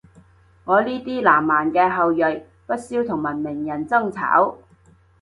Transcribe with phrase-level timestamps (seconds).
[0.65, 4.57] 我呢啲南蠻嘅後裔，不屑同文明人爭吵